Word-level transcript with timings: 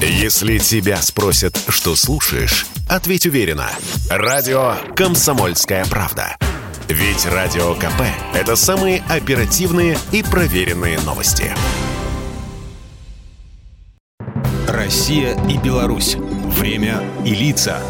Если 0.00 0.58
тебя 0.58 1.00
спросят, 1.00 1.58
что 1.68 1.96
слушаешь, 1.96 2.66
ответь 2.86 3.26
уверенно. 3.26 3.70
Радио 4.10 4.74
«Комсомольская 4.94 5.86
правда». 5.86 6.36
Ведь 6.88 7.24
Радио 7.24 7.74
КП– 7.74 8.02
это 8.34 8.56
самые 8.56 9.02
оперативные 9.08 9.98
и 10.12 10.22
проверенные 10.22 11.00
новости. 11.00 11.52
Россия 14.68 15.34
и 15.48 15.56
Беларусь. 15.56 16.16
Время 16.16 17.02
и 17.24 17.30
лица. 17.30 17.80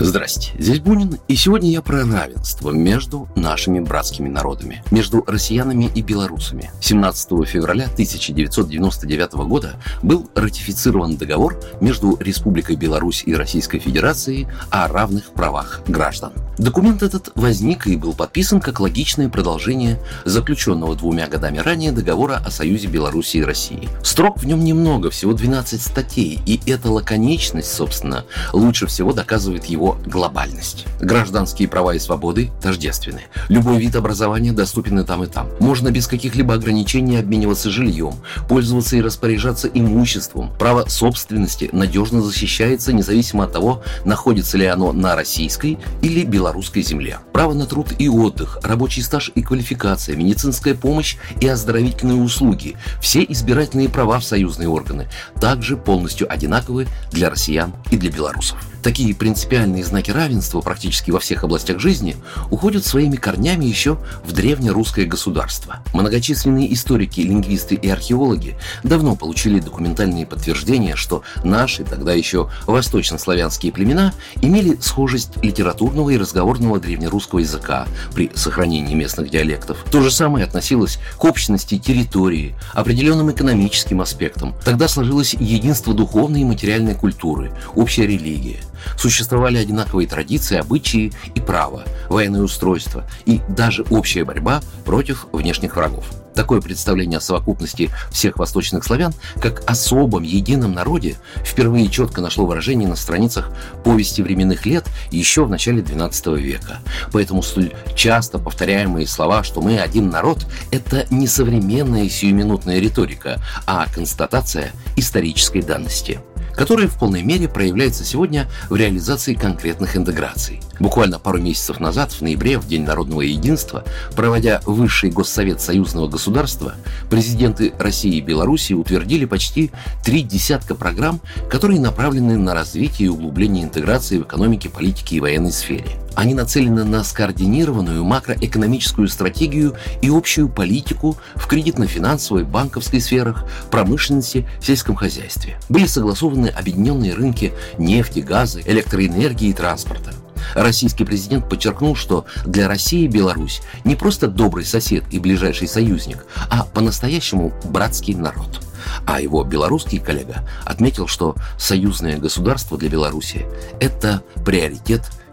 Здрасте, 0.00 0.52
здесь 0.56 0.78
Бунин, 0.78 1.18
и 1.26 1.34
сегодня 1.34 1.70
я 1.70 1.82
про 1.82 2.04
равенство 2.04 2.70
между 2.70 3.28
нашими 3.34 3.80
братскими 3.80 4.28
народами, 4.28 4.84
между 4.92 5.24
россиянами 5.26 5.90
и 5.92 6.02
белорусами. 6.02 6.70
17 6.80 7.28
февраля 7.48 7.86
1999 7.86 9.32
года 9.48 9.74
был 10.04 10.30
ратифицирован 10.36 11.16
договор 11.16 11.60
между 11.80 12.16
Республикой 12.20 12.76
Беларусь 12.76 13.24
и 13.26 13.34
Российской 13.34 13.80
Федерацией 13.80 14.46
о 14.70 14.86
равных 14.86 15.32
правах 15.32 15.80
граждан. 15.88 16.32
Документ 16.58 17.02
этот 17.02 17.30
возник 17.36 17.86
и 17.86 17.96
был 17.96 18.14
подписан 18.14 18.60
как 18.60 18.80
логичное 18.80 19.28
продолжение 19.28 20.00
заключенного 20.24 20.96
двумя 20.96 21.28
годами 21.28 21.58
ранее 21.58 21.92
договора 21.92 22.42
о 22.44 22.50
Союзе 22.50 22.88
Беларуси 22.88 23.38
и 23.38 23.42
России. 23.44 23.88
Строк 24.02 24.38
в 24.38 24.46
нем 24.46 24.64
немного, 24.64 25.10
всего 25.10 25.32
12 25.32 25.80
статей, 25.80 26.40
и 26.46 26.60
эта 26.66 26.90
лаконичность, 26.90 27.72
собственно, 27.72 28.24
лучше 28.52 28.86
всего 28.86 29.12
доказывает 29.12 29.66
его 29.66 29.87
глобальность. 30.06 30.86
Гражданские 31.00 31.68
права 31.68 31.94
и 31.94 31.98
свободы 31.98 32.50
тождественны. 32.60 33.22
Любой 33.48 33.78
вид 33.78 33.96
образования 33.96 34.52
доступен 34.52 34.98
и 34.98 35.04
там, 35.04 35.24
и 35.24 35.26
там. 35.26 35.48
Можно 35.60 35.90
без 35.90 36.06
каких-либо 36.06 36.54
ограничений 36.54 37.16
обмениваться 37.16 37.70
жильем, 37.70 38.14
пользоваться 38.48 38.96
и 38.96 39.00
распоряжаться 39.00 39.68
имуществом. 39.68 40.52
Право 40.58 40.86
собственности 40.88 41.70
надежно 41.72 42.20
защищается 42.20 42.92
независимо 42.92 43.44
от 43.44 43.52
того, 43.52 43.82
находится 44.04 44.58
ли 44.58 44.66
оно 44.66 44.92
на 44.92 45.16
российской 45.16 45.78
или 46.02 46.24
белорусской 46.24 46.82
земле. 46.82 47.18
Право 47.32 47.54
на 47.54 47.66
труд 47.66 47.88
и 47.98 48.08
отдых, 48.08 48.58
рабочий 48.62 49.02
стаж 49.02 49.30
и 49.34 49.42
квалификация, 49.42 50.16
медицинская 50.16 50.74
помощь 50.74 51.16
и 51.40 51.46
оздоровительные 51.46 52.20
услуги– 52.20 52.76
все 53.00 53.24
избирательные 53.28 53.88
права 53.88 54.18
в 54.18 54.24
союзные 54.24 54.68
органы 54.68 55.08
также 55.40 55.76
полностью 55.76 56.30
одинаковы 56.32 56.88
для 57.12 57.30
россиян 57.30 57.72
и 57.90 57.96
для 57.96 58.10
белорусов. 58.10 58.58
Такие 58.82 59.14
принципиальные 59.14 59.77
знаки 59.82 60.10
равенства 60.10 60.60
практически 60.60 61.10
во 61.10 61.20
всех 61.20 61.44
областях 61.44 61.80
жизни 61.80 62.16
уходят 62.50 62.84
своими 62.84 63.16
корнями 63.16 63.64
еще 63.64 63.98
в 64.24 64.32
древнерусское 64.32 65.06
государство. 65.06 65.82
Многочисленные 65.94 66.72
историки, 66.72 67.20
лингвисты 67.20 67.74
и 67.74 67.88
археологи 67.88 68.56
давно 68.82 69.16
получили 69.16 69.60
документальные 69.60 70.26
подтверждения, 70.26 70.96
что 70.96 71.22
наши, 71.44 71.84
тогда 71.84 72.12
еще 72.12 72.50
восточнославянские 72.66 73.72
племена, 73.72 74.12
имели 74.40 74.76
схожесть 74.80 75.36
литературного 75.42 76.10
и 76.10 76.18
разговорного 76.18 76.78
древнерусского 76.78 77.40
языка 77.40 77.86
при 78.14 78.30
сохранении 78.34 78.94
местных 78.94 79.30
диалектов. 79.30 79.84
То 79.90 80.00
же 80.00 80.10
самое 80.10 80.44
относилось 80.44 80.98
к 81.16 81.24
общности 81.24 81.78
территории, 81.78 82.54
определенным 82.72 83.30
экономическим 83.30 84.00
аспектам. 84.00 84.54
Тогда 84.64 84.88
сложилось 84.88 85.34
единство 85.34 85.94
духовной 85.94 86.42
и 86.42 86.44
материальной 86.44 86.94
культуры, 86.94 87.52
общая 87.74 88.06
религия. 88.06 88.60
Существовали 88.96 89.58
одинаковые 89.58 90.08
традиции, 90.08 90.58
обычаи 90.58 91.12
и 91.34 91.40
право, 91.40 91.84
военное 92.08 92.42
устройство 92.42 93.04
и 93.26 93.40
даже 93.48 93.84
общая 93.90 94.24
борьба 94.24 94.60
против 94.84 95.26
внешних 95.32 95.76
врагов. 95.76 96.06
Такое 96.38 96.60
представление 96.60 97.18
о 97.18 97.20
совокупности 97.20 97.90
всех 98.12 98.36
восточных 98.38 98.84
славян 98.84 99.12
как 99.40 99.68
особом 99.68 100.22
едином 100.22 100.72
народе 100.72 101.16
впервые 101.44 101.88
четко 101.88 102.20
нашло 102.20 102.46
выражение 102.46 102.86
на 102.86 102.94
страницах 102.94 103.50
повести 103.82 104.22
временных 104.22 104.64
лет 104.64 104.86
еще 105.10 105.44
в 105.44 105.50
начале 105.50 105.82
XII 105.82 106.38
века. 106.38 106.78
Поэтому 107.10 107.42
столь 107.42 107.72
часто 107.96 108.38
повторяемые 108.38 109.08
слова, 109.08 109.42
что 109.42 109.60
мы 109.60 109.80
один 109.80 110.10
народ, 110.10 110.46
это 110.70 111.08
не 111.10 111.26
современная 111.26 112.08
сиюминутная 112.08 112.78
риторика, 112.78 113.42
а 113.66 113.86
констатация 113.92 114.70
исторической 114.94 115.62
данности 115.62 116.20
которая 116.58 116.88
в 116.88 116.98
полной 116.98 117.22
мере 117.22 117.48
проявляется 117.48 118.04
сегодня 118.04 118.48
в 118.68 118.74
реализации 118.74 119.34
конкретных 119.34 119.96
интеграций. 119.96 120.60
Буквально 120.80 121.20
пару 121.20 121.38
месяцев 121.38 121.78
назад, 121.78 122.10
в 122.10 122.20
ноябре, 122.20 122.58
в 122.58 122.66
День 122.66 122.82
народного 122.82 123.20
единства, 123.20 123.84
проводя 124.16 124.60
Высший 124.66 125.10
Госсовет 125.10 125.60
Союзного 125.60 126.08
государства, 126.08 126.74
президенты 127.10 127.72
России 127.78 128.16
и 128.16 128.20
Беларуси 128.20 128.72
утвердили 128.72 129.24
почти 129.24 129.70
три 130.04 130.22
десятка 130.22 130.74
программ, 130.74 131.20
которые 131.48 131.80
направлены 131.80 132.36
на 132.36 132.54
развитие 132.54 133.06
и 133.06 133.10
углубление 133.10 133.62
интеграции 133.62 134.18
в 134.18 134.22
экономике, 134.22 134.68
политике 134.68 135.16
и 135.16 135.20
военной 135.20 135.52
сфере– 135.52 135.86
они 136.18 136.34
нацелены 136.34 136.82
на 136.82 137.04
скоординированную 137.04 138.02
макроэкономическую 138.02 139.06
стратегию 139.06 139.76
и 140.02 140.08
общую 140.08 140.48
политику 140.48 141.16
в 141.36 141.46
кредитно-финансовой, 141.46 142.42
банковской 142.42 143.00
сферах, 143.00 143.44
промышленности, 143.70 144.44
сельском 144.60 144.96
хозяйстве. 144.96 145.60
Были 145.68 145.86
согласованы 145.86 146.48
объединенные 146.48 147.14
рынки 147.14 147.52
нефти, 147.78 148.18
газа, 148.18 148.60
электроэнергии 148.66 149.50
и 149.50 149.52
транспорта. 149.52 150.12
Российский 150.56 151.04
президент 151.04 151.48
подчеркнул, 151.48 151.94
что 151.94 152.26
для 152.44 152.66
России 152.66 153.06
Беларусь 153.06 153.62
не 153.84 153.94
просто 153.94 154.26
добрый 154.26 154.64
сосед 154.64 155.04
и 155.12 155.20
ближайший 155.20 155.68
союзник, 155.68 156.26
а 156.50 156.64
по-настоящему 156.64 157.52
братский 157.66 158.14
народ. 158.14 158.60
А 159.06 159.20
его 159.20 159.44
белорусский 159.44 160.00
коллега 160.00 160.48
отметил, 160.64 161.06
что 161.06 161.36
союзное 161.58 162.18
государство 162.18 162.76
для 162.76 162.88
Беларуси– 162.88 163.46
это 163.80 164.22
приоритет 164.44 165.02